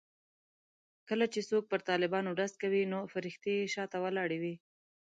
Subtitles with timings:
[1.09, 4.55] کله چې څوک پر طالبانو ډز کوي نو فرښتې یې شا ته ولاړې وي.